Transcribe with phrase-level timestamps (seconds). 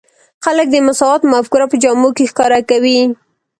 [0.45, 2.99] خلک د مساوات مفکوره په جامو کې ښکاره کوي.